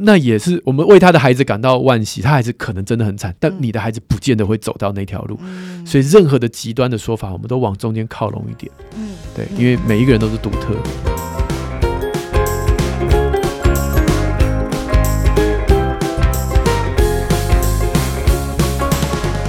[0.00, 8.70] 那也是我们为他的孩子感到惋惜，他孩子可能真的很惨，但你的孩子不见得会走到那条路，嗯、所以任何的极端的说法，我们都往中间靠拢一点。
[8.96, 10.80] 嗯，对，因为每一个人都是独特的。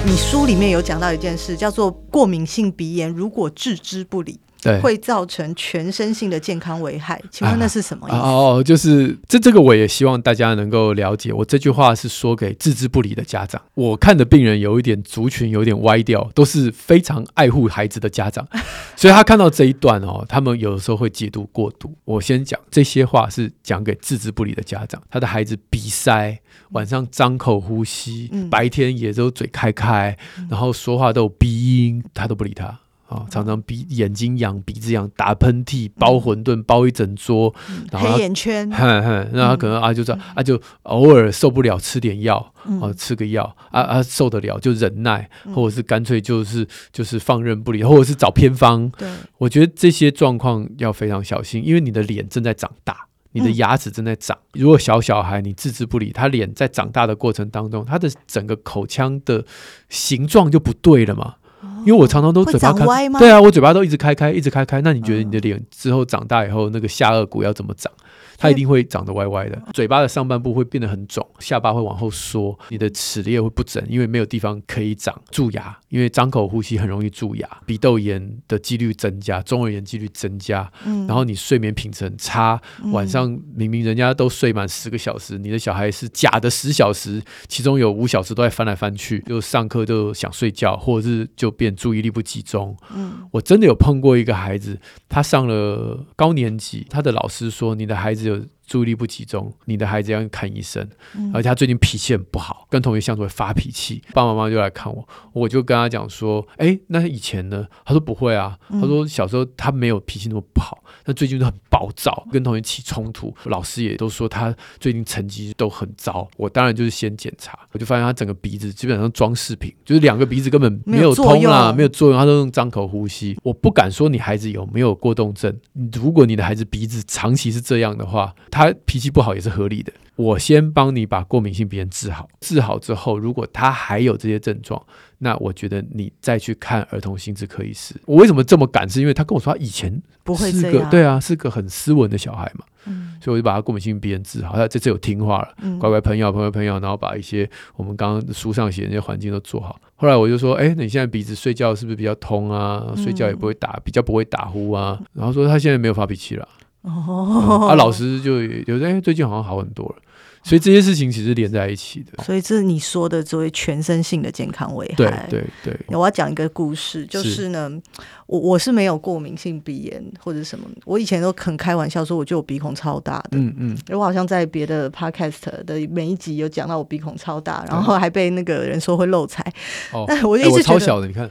[0.04, 4.40] 你书里面有讲到一件事，叫做过敏性鼻炎，如果置之不理。
[4.62, 8.18] 对，会造成全身性的健康危害，请问那是什么意思？
[8.18, 11.32] 啊、哦，就是这这个我也希望大家能够了解。
[11.32, 13.62] 我这句话是说给置之不理的家长。
[13.74, 18.46] 我看的病人有一点族群有点歪掉，都是非常爱护孩子的家长，
[18.98, 21.96] 所以他看到这一段哦，他们有的时候会解读过度。
[22.04, 26.38] 我先讲这些话是讲给置之不理的家长，他的孩子鼻塞，
[26.72, 30.18] 晚上张口呼吸，嗯、白天也都嘴开开，
[30.50, 32.80] 然后说话都有鼻音，他都不理他。
[33.10, 37.52] 啊，常常鼻眼睛痒，鼻子痒，打喷嚏，包馄饨，包一整桌，
[37.92, 48.88] 然后黑眼圈，哼哼，那他可能啊，就这样啊，就偶尔受不了，吃点药，啊，吃个药，啊啊，受得了就忍耐，或者是干脆就是就是放任不理，或者是找偏方。
[48.92, 54.38] 对，我觉得这些状况要非常小心，因为你的脸正在长大，你的牙齿正在长。
[54.54, 59.44] 如果小小孩你置之不理，他脸在长大的过程当中，他的整个口腔的
[59.90, 61.38] 形状就不对了嘛。
[61.86, 62.86] 因为我常常都嘴巴开，
[63.20, 64.82] 对啊，我嘴巴都一直开开，一直开开。
[64.82, 67.92] 那你觉得你的脸之后长大以后，那个下颚骨要怎么长？
[68.40, 75.22] 它一定会长得歪歪的，嘴巴的上半部会变得很肿，下巴会往后缩，你的齿列会不整，因为没有地方可以长。
[75.30, 80.72] 蛀牙，因为张口呼吸很容易蛀牙，鼻窦炎的几率增加，中耳炎几率增加。
[80.86, 82.62] 嗯，然后你睡眠品质很差，
[82.94, 92.74] 晚上明明人家都睡满十个小时，你的小孩是假的十小时，其中有五小时都在翻来翻去，就上课就想睡觉，或者是就变注意力不集中。
[92.96, 98.29] 嗯，我真的有碰过一个孩子，他上了高年级，他的老师说，你的孩子。
[98.30, 107.66] 有注意力不集中，你的孩子要看医生，嗯、而且他最近脾气很不好，跟同学相处会发脾气，爸爸妈妈就来看我，我就跟他讲说，哎，那以前呢？
[107.84, 116.30] 他说不会啊，他说小时候他没有脾气那么不好，那最近都很暴躁，跟同学起冲突，老师也都说他最近成绩都很糟。
[116.38, 123.36] 我当然就是先检查，我就发现他整个鼻子基本上装饰品，就是两个鼻子根本没有通啦，没有作用，他都用张口呼吸。
[123.44, 125.58] 我不敢说你孩子有没有过动症，
[125.92, 129.92] 如果你的孩子鼻子长期是这样的话，他脾气不好也是合理的。
[130.16, 134.82] 我先帮你把过敏性鼻炎治好，治好之后，如果他还有这些症状，
[135.20, 137.96] 那我觉得你再去看儿童心智科医师。
[138.06, 138.88] 我为什么这么敢？
[138.90, 144.58] 是因为他跟我说他以前不会是个对啊，是个很斯文的小孩嘛，嗯，所以我就把他过敏性鼻炎治好。
[144.58, 149.80] 他这次有听话了，嗯、乖乖喷药，喷药喷药，然后把一些我们刚刚书上写的那些环境都做好。
[149.96, 152.94] 后来我就说，哎，那你现在鼻子睡觉是不是比较通啊？
[152.98, 155.00] 睡觉也不会打，比较不会打呼啊？
[155.14, 156.46] 然后说他现在没有发脾气了。
[156.82, 159.96] 哦，啊，老师就有时哎，最近好像好很多了。
[160.42, 165.28] 所以这些事情其实连在一起的，所以这是你说的作为全身性的健康危害。
[165.30, 179.44] 对对对，我要讲一个故事，就是呢，是我我是没有过敏性鼻炎或者什么，我以前都很开玩笑说，我觉得我鼻孔超大的，嗯嗯，因为我好像在别的 podcast 的每一集有讲到我鼻孔超大，然后还被那个人说会漏财。
[179.92, 181.30] 哦，但我一直超小的，你看，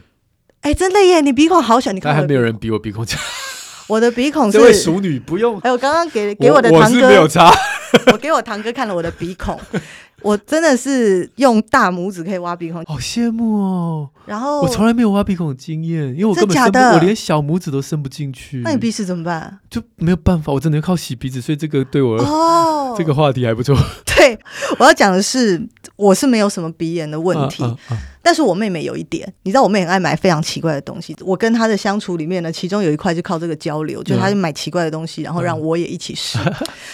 [0.60, 3.16] 哎，真的耶，你鼻孔好小，你看还没有人比我鼻孔小。
[3.88, 5.58] 我的鼻孔是，这位熟女不用。
[5.60, 7.52] 哎，我刚刚给给我的堂哥，我没有差。
[8.12, 9.58] 我给我堂哥看了我的鼻孔，
[10.20, 14.10] 我真的是用大拇指可以挖鼻孔，好羡慕哦。
[14.26, 18.60] 然后我从来没有挖鼻孔的经验，因为我根本伸不，我连小拇指都伸不进去。
[18.62, 19.58] 那你鼻屎怎么办？
[19.70, 23.74] 就没有办法，我只能靠洗鼻子，所以这个对我哦， 这个话题还不错。
[24.04, 24.38] 对，
[24.78, 27.64] 我要讲的是，我是没有什么鼻炎的问题。
[27.64, 31.16] 啊啊啊但是我妹妹有一点，你知道我妹很爱买非常奇怪的东西。
[31.20, 36.36] 我跟她的相处里面呢，其中有一块就靠这个交流，就是她就买奇怪的东西，然后让我也一起试。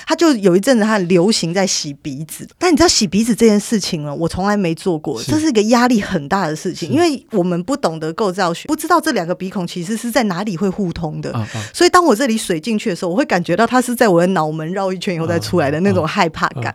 [0.07, 11.35] 她就有一阵子她很流行在洗鼻子，但你知道洗鼻子这件事情呢，我从来没做过，这是一个压力很大的事情，因为我们不懂得构造学，不知道这两个鼻孔其实是在哪里会互通的。
[11.73, 16.73] 所以当我这里水进去的时候，我会感觉到它是在我的脑门绕一圈以后再出来的那种害怕感。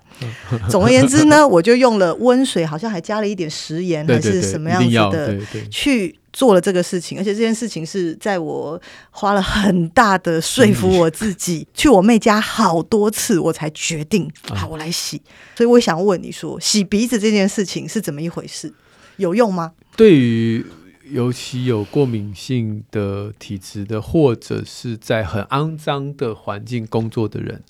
[0.67, 4.49] 总而言之呢， 我就用了温水，好像还加了一点食盐还是。
[4.50, 8.82] 什么样子的去做了这个事情，而且这件事情是在我
[9.12, 15.22] 花了很大的说服我自己，去我妹家好多次，我才决定好我来洗。
[15.56, 18.74] 所以我想问你说，洗鼻子这件事情是怎么一回事？
[19.18, 19.74] 有用吗？
[19.96, 20.66] 对于
[21.12, 27.64] 尤其有过敏性的体质的，或者是在很肮脏的环境工作的人，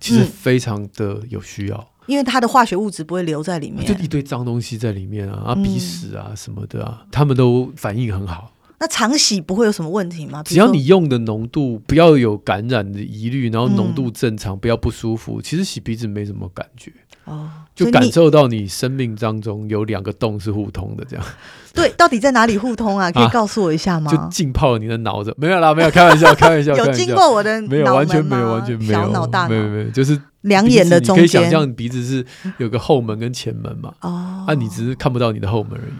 [0.00, 1.90] 其实非常的有需要。
[2.06, 8.52] 因为它的化学物质不会留在里面，就一堆脏东西在里面啊，啊鼻屎啊什么的啊，他们都反应很好。
[8.78, 10.42] 那常洗不会有什么问题吗？
[10.42, 16.92] 只要你用的浓度不要有感染的疑虑，然后浓度正常，不要不舒服，其实洗鼻子没什么感觉。
[17.24, 21.24] 哦，就感受到你生命当中有两个洞是互通的，这样。
[21.74, 23.10] 对，到底在哪里互通啊？
[23.10, 24.12] 可以告诉我一下吗？
[24.12, 26.76] 就浸泡了你的脑子，没有啦，没有，开玩笑， 开玩笑。
[26.76, 31.16] 有经过我的没有，完全没有，完全没有，小脑大脑，没有，没有，就是两眼的中间。
[31.16, 32.24] 你可以想象鼻子是
[32.58, 33.92] 有个后门跟前门嘛？
[34.02, 35.94] 哦，啊，你只是看不到你的后门而已。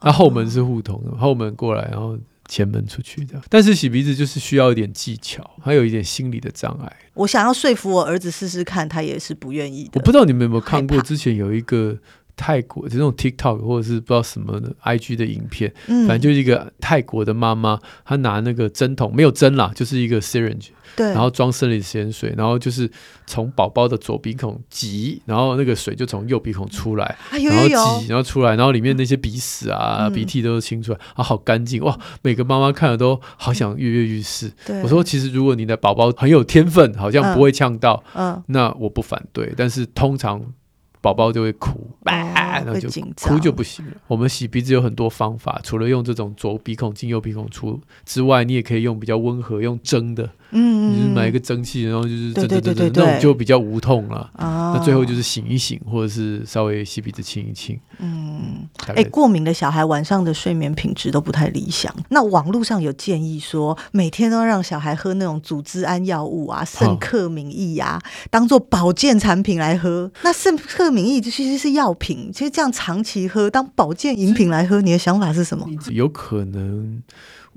[0.00, 2.18] 那后门是互通的，后门过来，然后。
[2.50, 6.90] 前门出去的，但是洗鼻子就是需要一点技巧，还有一点心理的障碍。
[7.12, 9.90] 我想要说服我儿子试试看，他也是不愿意的。
[9.96, 11.94] 我不知道你们有没有看过，之前有一个
[12.38, 20.68] 泰国这种 TikTok 或者是不知道什么的 IG 的影片，嗯，反正就是一个泰国的妈妈，她拿那个针筒，没有针啦，就是一个 syringe。
[20.96, 22.90] 对，然后装生理盐水，然后就是
[23.26, 31.96] 从宝宝的左鼻孔挤，然后那个水就从右鼻孔出来，啊、有有有然后挤，然后出来，然后里面那些鼻屎啊、嗯、鼻涕都是清出来，啊，好干净哇！
[32.22, 34.50] 每个妈妈看了都好想跃跃欲试。
[34.82, 40.42] 我说其实如果你的宝宝很有天分，好像不会呛到，嗯，那我不反对，但是通常。
[41.08, 43.92] 宝宝就会哭，然后就哭就不行了。
[44.06, 54.30] 我们洗鼻子有很多方法，除了用这种左鼻孔进右鼻孔出之外，你也可以用比较温和，用蒸的，嗯，就是买一个蒸汽，然后就是蒸蒸蒸蒸，那种就比较无痛了。
[54.36, 57.78] 那最后就是醒一醒，或者是稍微吸鼻子清一清。
[57.98, 61.94] 嗯，哎，过敏的小孩晚上的睡眠品质都不太理想。
[62.08, 70.10] 那网络上有建议说，每天都要让小孩喝那种组织胺药物啊，肾克敏益呀，当做保健产品来喝。
[70.22, 75.66] 那肾克敏益其实是药品，其实这样长期喝当保健饮品来喝，你的想法是什么？
[75.90, 77.02] 有可能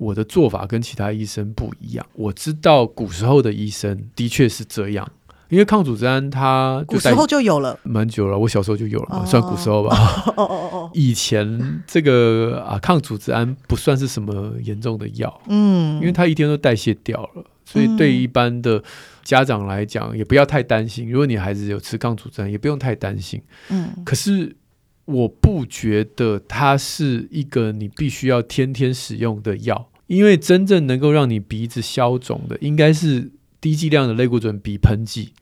[0.02, 2.04] 我的做法跟其他医生不一样。
[2.14, 5.08] 我知道古时候的医生的确是这样。
[5.50, 9.94] 因为抗组织胺它古时候就有了，蛮久了，我小时候就有了，哦、算古时候吧。
[10.38, 18.82] 哦哦哦，以前这个啊抗组织胺不算是什么严重的药，嗯，因为它一天都代谢掉了，所以对于一般的
[19.24, 21.12] 家长来讲，也不要太担心。
[21.12, 23.42] 如果你孩子有吃抗组织胺，也不用太担心。
[23.70, 24.56] 嗯，可是
[25.04, 35.34] 我不觉得它是一个你必须要天天使用的药，因为真正能够让你鼻子消肿的，应该是低剂量的类固醇鼻喷剂。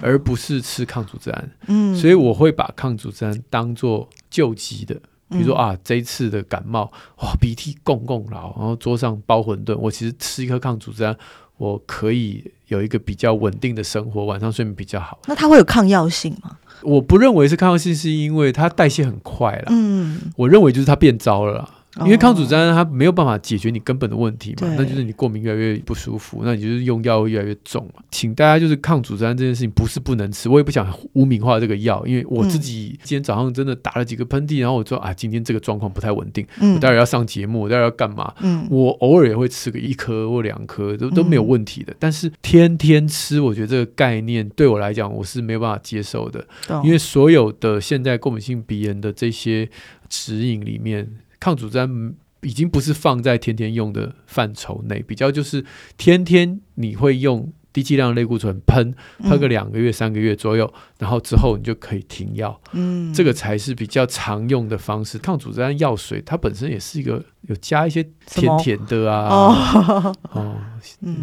[0.00, 4.94] 而不是吃抗组织胺，嗯，所以我会把抗组织胺当做救急的，
[5.28, 11.16] 比如说啊，这一次的感冒，哇，鼻涕共共老然后桌上包馄饨，我其实吃一颗抗组织胺，
[11.56, 15.18] 我可以有一个比较稳定的生活，晚上睡眠比较好。
[15.26, 16.56] 那它会有抗药性吗？
[16.82, 21.68] 我不认为是抗药性，是因为它代谢很快了，嗯，我认为就是它变糟了啦。
[22.04, 28.02] 因为抗组织胺它没有办法解决你根本的问题嘛，那就是你过敏越来越不舒服，那你就是用药越来越重嘛。
[28.10, 38.32] 请大家就是抗组织胺这件事情不是不能吃，我也不想污名化这个药，因为我自己今天早上真的打了几个喷嚏，然后我说啊，今天这个状况不太稳定，我待会儿要上节目，我待会儿要干嘛？
[38.70, 46.46] 我偶尔也会吃个一颗或两颗都都没有问题的，但是天天吃，我觉得这个概念对我来讲我是没有办法接受的，
[46.84, 49.68] 因为所有的现在过敏性鼻炎的这些
[50.08, 51.08] 指引里面。
[51.40, 55.64] 抗组织胺已经不是放在天天用的范畴内，比较就是
[55.96, 62.60] 天天你会用低剂量类固醇喷喷个两个月、三个月左右，然后之后你就可以停药。
[62.72, 65.18] 嗯，这个才是比较常用的方式。
[65.18, 70.56] 抗组织胺药水它本身也是一个有加一些甜甜的啊，哦，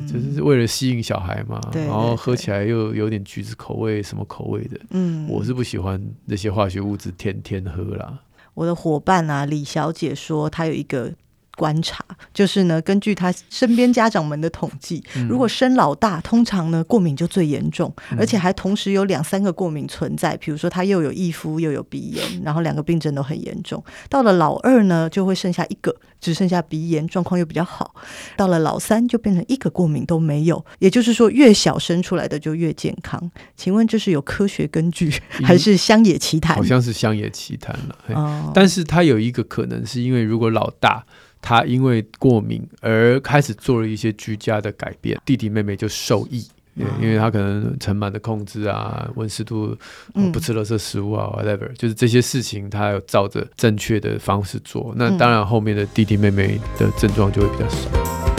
[0.08, 1.60] 就是为了吸引小孩嘛。
[1.74, 4.80] 然后喝起来又有点橘子口味，什么口味的？
[4.92, 8.20] 嗯，我是不喜欢那些化学物质天天喝啦。
[8.56, 11.14] 我的伙伴啊，李小姐说，她有一个。
[11.56, 12.04] 观察
[12.34, 20.36] 就是呢，根据他身边家长们的统计，嗯、如果生老大，通常呢过敏就最严重，嗯、而且还同时有两三个过敏存在。
[20.38, 23.84] 比如说他又有异肤又有鼻炎，然后两个病症都很严重。
[24.10, 27.96] 到了老二呢，就会剩下一个，只剩下鼻炎，状况又比较好。
[28.36, 30.64] 到了老三，就变成一个过敏都没有。
[30.80, 33.32] 也就是说，越小生出来的就越健康。
[33.56, 36.56] 请问这是有科学根据，还是乡野奇谈？
[36.56, 37.98] 好像是乡野奇谈了。
[38.14, 41.06] 哦、但是他有一个可能，是因为如果老大。
[41.46, 46.44] 他因为过敏而开始做了一些居家的改变，弟弟妹妹就受益，
[46.78, 49.78] 嗯、因为他可能尘螨的控制啊，温湿度、
[50.16, 58.35] 嗯、不吃垃圾食物啊，whatever，就是这些事情他有照着正确的方式做，那当然后面的弟弟妹妹的症状就会比较少。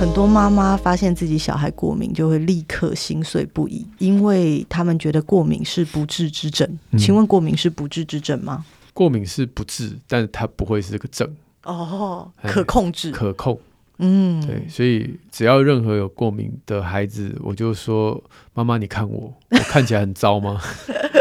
[0.00, 6.66] 很多妈妈发现自己小孩过敏，就会立刻心碎不已，因为他们觉得过敏是不治之症。
[6.92, 8.64] 嗯、请问过敏是不治之症吗？
[8.94, 11.30] 过敏是不治，但是它不会是个症
[11.64, 13.60] 哦，可控制，可控。
[13.98, 18.24] 嗯，对，所以只要任何有过敏的孩子，我就说：
[18.54, 20.58] 妈妈，你看我，我看起来很糟吗？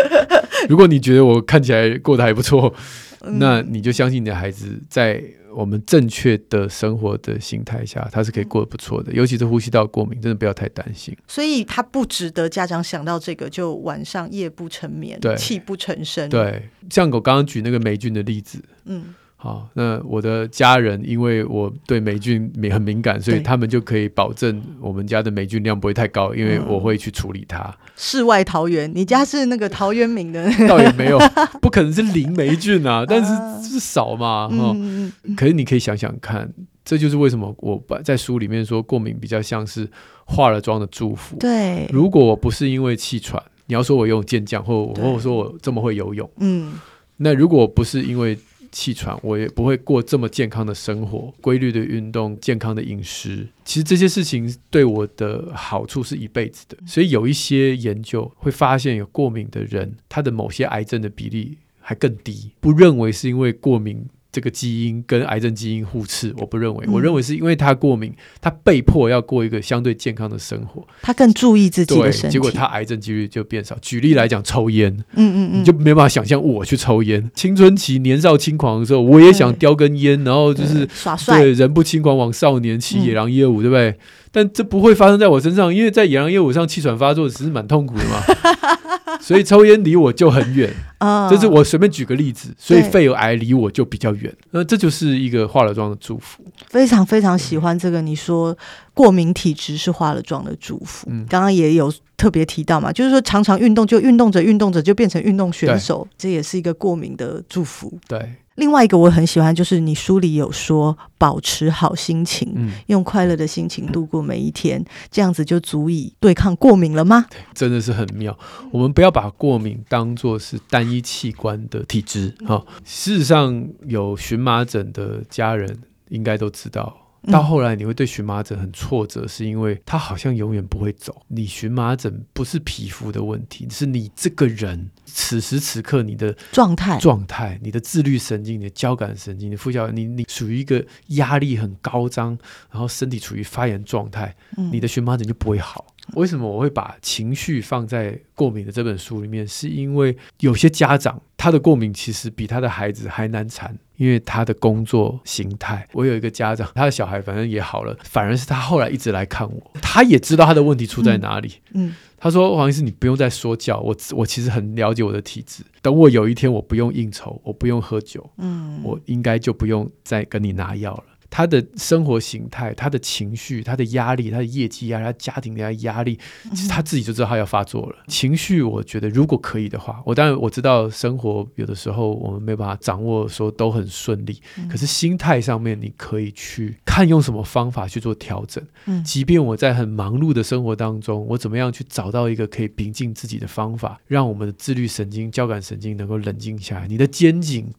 [0.69, 2.73] 如果你觉得我看起来过得还不错，
[3.39, 5.21] 那你就相信你的孩子在。
[5.55, 9.11] 我们正确的生活的形态下，他是可以过得不错的。
[9.13, 11.15] 尤其是呼吸道过敏，真的不要太担心。
[11.27, 16.29] 所以，他不值得家长想到这个就晚上夜不成眠，对，泣不成声。
[16.29, 19.15] 对，像我刚刚举那个霉菌的例子，嗯。
[19.41, 27.73] 好，那我的家人因为我对霉菌敏很敏感，所以他们就可以保证我们家的霉菌量不会太高，因为我会去处理它。
[27.95, 30.43] 世外桃源，你家是那个陶渊明的？
[30.67, 31.17] 倒也没有，
[31.61, 34.49] 不可能是零霉菌啊，但是是少嘛。
[34.51, 36.51] 嗯，可是你可以想想看，
[36.83, 39.89] 这就是为什么我把在书里面说过敏比较像是
[40.25, 41.37] 化了妆的祝福。
[41.37, 46.73] 对，如果我不是因为气喘，你要说我游泳健将，或或者说我这么会游泳，嗯，
[47.15, 48.37] 那如果不是因为
[48.72, 53.47] 气喘，我也不会过这么健康的生活，规律的运动，健康的饮食。
[53.63, 56.78] 其实这些事情对我的好处是一辈子的。
[56.86, 62.51] 所以有一些研究会发现，有过敏的人，他的某些癌症的比例还更低。
[62.59, 64.07] 不认为是因为过敏。
[64.32, 66.88] 这个基因跟癌症基因互斥，我不认为。
[66.91, 73.75] 我认为是因为他过敏，他被迫要过一个相对健康的生活，他更注意自己的身体，结果他癌症几率就变少。
[73.82, 77.32] 举例来讲，抽烟，嗯嗯嗯，你就没办法想象我去抽烟。
[77.34, 83.97] 青春期年少轻狂的时候，我也想叼根烟，然后就是耍帅，对，人不轻狂枉少年，骑野狼业务，对不对？
[84.32, 88.21] 但这不会发生在我身上，因为在野狼业务上气喘发作，只是蛮痛苦的嘛。
[89.19, 92.53] 所以抽烟离我就很远啊，这是我随便举个例子。
[92.57, 96.43] 所以肺癌离我就比较远，那这就是一个化了妆的祝福。
[96.67, 98.55] 非常非常喜欢这个，你说
[98.99, 101.07] 过敏体质是化了妆的祝福。
[101.09, 107.97] 嗯，刚刚也有特别提到嘛，就是说常常运动就运动着运动着就变成运动选手，这也是一个过敏的祝福。
[108.09, 108.29] 对。
[108.55, 117.25] 另外一个我很喜欢，就是你书里有说，保持好心情，嗯，用快乐的心情度过每一天，这样子就足以对抗过敏了吗？
[117.29, 118.37] 对，真的是很妙。
[118.69, 122.67] 我们不要把过敏当作是单一器官的体质啊，哦。
[122.83, 125.79] 事实上，有荨麻疹的家人
[126.09, 126.93] 应该都知道。
[127.24, 131.22] 到后来你会对荨麻疹很挫折，是因为它好像永远不会走。
[131.28, 142.38] 你荨麻疹不是皮肤的问题，是你这个人此时此刻你的状态、状态、你的自律神经、你的交感神经、你的副交感，你你属于一个压力很高涨，
[142.72, 144.36] 然后身体处于发炎状态，
[144.72, 145.86] 你的荨麻疹就不会好。
[146.15, 149.47] 为什么我会把情绪放在过敏的这本书里面？
[149.47, 155.85] 是因为有些家长他的过敏其实比他的孩子还难缠，因为他的工作形态。
[155.91, 161.55] 我有一个家长，他的小孩反正也好了，反而是他后来一直来看我，他也知道他的问题出在哪里。
[161.73, 165.63] 嗯，嗯他说：“黄医师，你不用再说教我，我其实很了解我的体质。
[165.81, 176.17] 等我有一天我不用应酬，我不用喝酒，嗯，我应该就不用再跟你拿药了。”他的生活形态、他的情绪、他的压力、他的业绩压力、他家庭的压力，
[176.51, 177.95] 其实他自己就知道他要发作了。
[178.07, 184.41] 情绪，我觉得如果可以的话，我当然我知道生活有的时候我们没办法掌握，说都很顺利。
[184.69, 188.63] 可是心态上面，你可以去看用什么方法去做调整。
[189.05, 196.88] 即便我在很忙碌的生活当中，我怎么样去找到一个可以平静自己的方法，让我们的自律神经、交感神经能够冷静下来。
[196.88, 197.71] 你的肩颈。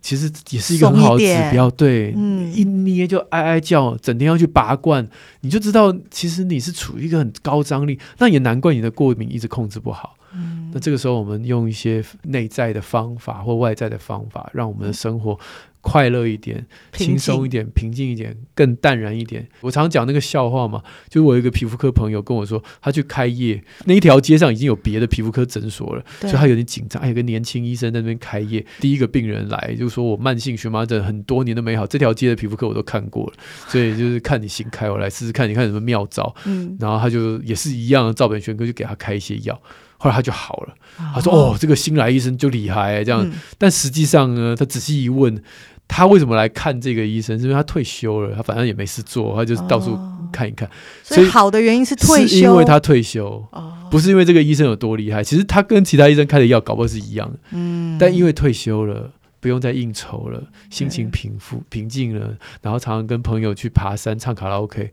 [0.00, 5.06] 其实也是一个很好的指标，对，嗯，一捏就哀哀叫，整天要去拔罐，
[5.40, 10.16] 你就知道其实你是处于一个很高张力，那也难怪你的过敏一直控制不好。
[10.32, 15.38] 嗯，那这个时候我们用一些内在的方法或外在的方法，让我们的生活。
[15.88, 19.48] 快乐一点，轻松一点，平静一点，更淡然一点。
[19.62, 27.00] 我常讲那个笑话嘛，就是我有一个皮肤科朋友跟我说，他去开业，那一条街上已经有别的皮肤科诊所了，所以他有点紧张。
[27.00, 33.32] 还有个年轻医生在那边开业，第一个病人来就说，我慢性荨麻疹很多年都没好，这条街的皮肤科我都看过了，
[33.68, 36.34] 所以就是看你新开，我来试试看，你看有什么妙招。
[36.44, 39.58] 嗯，然后他就也是一样，照本宣科就给他开一些药，
[39.96, 40.74] 后来他就好了。
[41.14, 43.24] 他说：“哦，这个新来医生就厉害，这样。
[43.24, 45.42] 嗯”但实际上呢，他仔细一问。
[45.88, 47.36] 他为什么来看这个医生？
[47.38, 49.98] 是因为他退休了，他反正也没事做，他就是到处
[50.30, 50.68] 看一看。
[50.68, 50.70] 哦、
[51.02, 55.24] 所以好的原因是退休，是因为他退休，哦、不是因为这个医生有多厉害。
[55.24, 57.38] 其实他跟其他医生开的药搞不好是一样的。
[57.52, 59.10] 嗯，但因为退休了，
[59.40, 64.92] 不用再应酬了，心情平复平静了，然后常常跟朋友去爬山、唱卡拉 OK，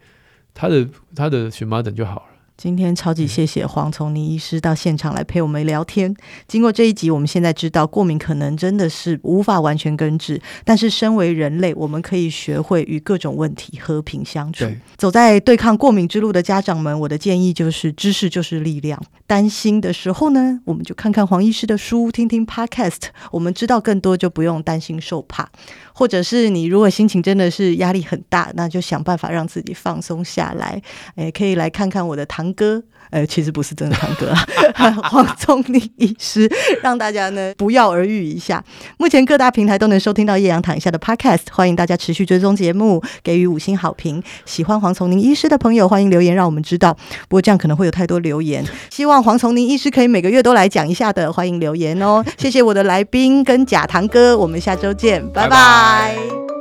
[0.54, 2.35] 他的他的荨麻疹就好了。
[2.58, 6.16] 今天超级谢谢黄从尼医师到现场来陪我们聊天。
[6.47, 14.66] 经过这一集，我们现在知道过敏可能真的是无法完全根治，但是身为人类，我们可以学会与各种问题和平相处。
[14.95, 19.01] 走在对抗过敏之路的家长们，我的建议就是：知识就是力量。
[19.28, 23.01] 担心的时候呢，我们就看看黄医师的书，听听 Podcast，
[23.32, 25.49] 我们知道更多，就不用担心受怕。
[25.93, 30.82] 或者是你如果心情真的是压力很大，那就想办法让自己放松下来。
[31.15, 32.84] 诶，可以来看看我的堂哥。
[33.10, 34.30] 呃，其实不是真的堂哥
[34.74, 36.49] 啊， 黄瑽宁医师，
[36.82, 38.64] 让大家呢不药而愈一下。
[38.97, 44.22] 目前各大平台都能收听到叶阳躺下的 Podcast，欢迎大家持续追踪节目，给予五星好评。
[44.45, 46.93] 喜欢黄瑽宁医师的朋友，欢迎留言让我们知道。
[47.28, 52.24] 不过这样可能会有太多留言，希望黄瑽宁医师可以每个月都来讲一下的，欢迎留言哦。
[52.38, 56.55] 谢谢我的来宾跟假堂哥，我们下周见，拜拜。